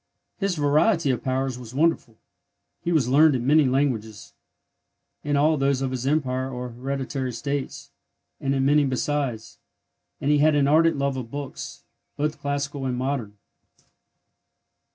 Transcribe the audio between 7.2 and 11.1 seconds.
states, and in many besides; and he had an ardent